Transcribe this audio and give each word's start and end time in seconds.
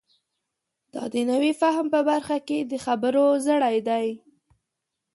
دا 0.93 1.03
د 1.13 1.15
نوي 1.31 1.53
فهم 1.61 1.85
په 1.93 1.99
برخه 2.09 2.37
کې 2.47 2.59
د 2.71 2.73
خبرو 2.85 3.25
زړی 3.47 3.77
دی. 3.89 4.07